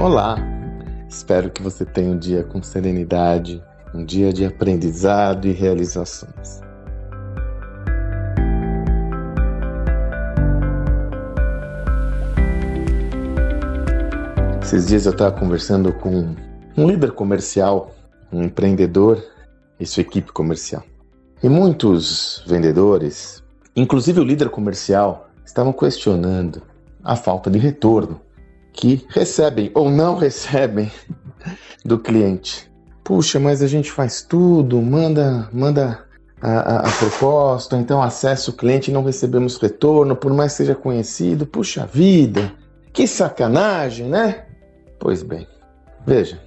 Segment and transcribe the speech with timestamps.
[0.00, 0.36] Olá!
[1.08, 3.60] Espero que você tenha um dia com serenidade,
[3.92, 6.60] um dia de aprendizado e realizações.
[14.62, 16.32] Esses dias eu estava conversando com
[16.76, 17.92] um líder comercial,
[18.32, 19.20] um empreendedor
[19.80, 20.84] e sua equipe comercial.
[21.42, 23.42] E muitos vendedores,
[23.74, 26.62] inclusive o líder comercial, estavam questionando
[27.02, 28.27] a falta de retorno
[28.78, 30.90] que recebem ou não recebem
[31.84, 32.70] do cliente.
[33.02, 36.06] Puxa, mas a gente faz tudo, manda, manda
[36.40, 40.58] a, a, a proposta, então acessa o cliente e não recebemos retorno, por mais que
[40.58, 41.44] seja conhecido.
[41.44, 42.52] Puxa vida,
[42.92, 44.46] que sacanagem, né?
[45.00, 45.48] Pois bem,
[46.06, 46.40] veja,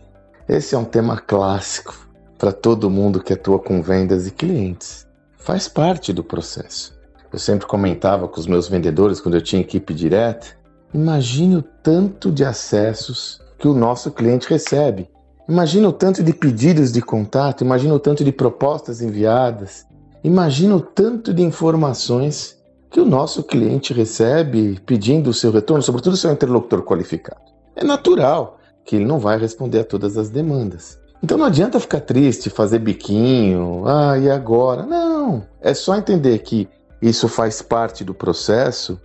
[0.47, 5.05] esse é um tema clássico para todo mundo que atua com vendas e clientes.
[5.37, 6.97] Faz parte do processo.
[7.33, 10.60] Eu sempre comentava com os meus vendedores quando eu tinha equipe direta.
[10.93, 15.09] Imagine o tanto de acessos que o nosso cliente recebe.
[15.47, 19.85] Imagina o tanto de pedidos de contato, imagina o tanto de propostas enviadas,
[20.23, 22.57] imagina o tanto de informações
[22.89, 27.41] que o nosso cliente recebe pedindo o seu retorno, sobretudo se é interlocutor qualificado.
[27.73, 30.99] É natural que ele não vai responder a todas as demandas.
[31.23, 34.83] Então não adianta ficar triste, fazer biquinho, ah, e agora?
[34.83, 36.67] Não, é só entender que
[37.01, 38.99] isso faz parte do processo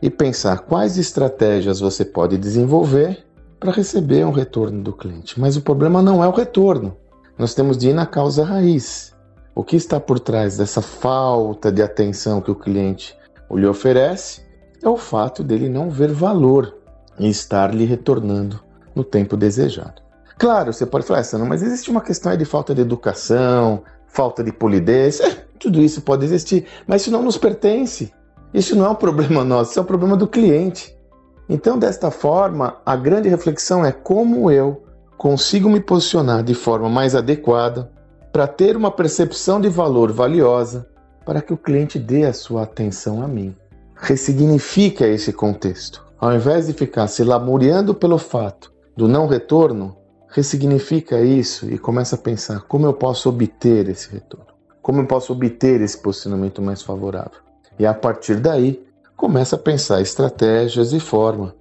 [0.00, 3.24] e pensar quais estratégias você pode desenvolver
[3.58, 5.38] para receber um retorno do cliente.
[5.38, 6.96] Mas o problema não é o retorno.
[7.36, 9.14] Nós temos de ir na causa raiz.
[9.54, 13.16] O que está por trás dessa falta de atenção que o cliente
[13.50, 14.42] lhe oferece
[14.82, 16.76] é o fato dele não ver valor
[17.18, 18.60] em estar lhe retornando
[18.94, 20.02] no tempo desejado.
[20.38, 24.52] Claro, você pode falar, não, mas existe uma questão de falta de educação, falta de
[24.52, 28.12] polidez, é, tudo isso pode existir, mas isso não nos pertence.
[28.52, 30.96] Isso não é um problema nosso, isso é um problema do cliente.
[31.48, 34.84] Então, desta forma, a grande reflexão é como eu
[35.16, 37.90] consigo me posicionar de forma mais adequada
[38.32, 40.88] para ter uma percepção de valor valiosa
[41.24, 43.54] para que o cliente dê a sua atenção a mim.
[43.94, 46.06] Ressignifica esse contexto.
[46.20, 49.96] Ao invés de ficar se lamuriando pelo fato do não retorno,
[50.28, 54.46] ressignifica isso e começa a pensar como eu posso obter esse retorno,
[54.82, 57.47] como eu posso obter esse posicionamento mais favorável.
[57.78, 58.84] E a partir daí,
[59.16, 61.54] começa a pensar estratégias e forma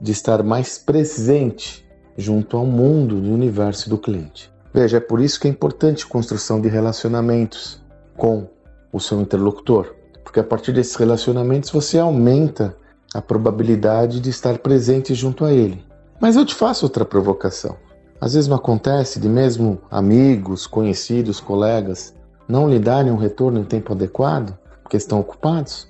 [0.00, 4.52] de estar mais presente junto ao mundo do universo do cliente.
[4.72, 7.82] Veja, é por isso que é importante a construção de relacionamentos
[8.16, 8.46] com
[8.92, 12.76] o seu interlocutor, porque a partir desses relacionamentos você aumenta
[13.14, 15.84] a probabilidade de estar presente junto a ele.
[16.20, 17.76] Mas eu te faço outra provocação.
[18.20, 22.14] Às vezes não acontece de mesmo amigos, conhecidos, colegas
[22.48, 24.56] não lhe darem um retorno em tempo adequado
[24.92, 25.88] porque estão ocupados?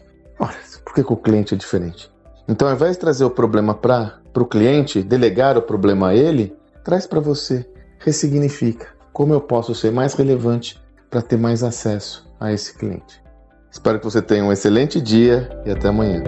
[0.85, 2.09] Por que, que o cliente é diferente?
[2.47, 6.57] Então, ao invés de trazer o problema para o cliente, delegar o problema a ele,
[6.85, 7.69] traz para você,
[7.99, 10.81] ressignifica como eu posso ser mais relevante
[11.11, 13.21] para ter mais acesso a esse cliente.
[13.71, 16.23] Espero que você tenha um excelente dia e até amanhã.